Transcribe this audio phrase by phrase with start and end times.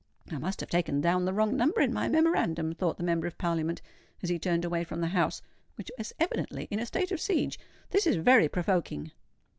[0.31, 3.37] "I must have taken down the wrong number in my memorandum," thought the Member of
[3.37, 3.83] Parliament,
[4.23, 5.43] as he turned away from the house,
[5.75, 7.59] which was evidently in a state of siege.
[7.91, 9.11] "This is very provoking!"